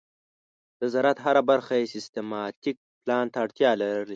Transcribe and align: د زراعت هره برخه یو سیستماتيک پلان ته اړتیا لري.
د 0.79 0.81
زراعت 0.93 1.17
هره 1.25 1.41
برخه 1.49 1.73
یو 1.75 1.91
سیستماتيک 1.95 2.77
پلان 3.03 3.25
ته 3.33 3.37
اړتیا 3.45 3.71
لري. 3.81 4.09